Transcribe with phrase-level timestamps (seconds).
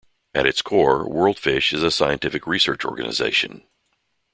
[0.33, 3.65] At its core, WorldFish is a scientific research organization.